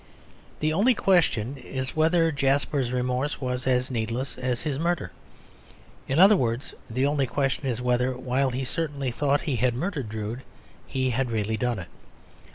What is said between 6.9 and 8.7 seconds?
only question is whether, while he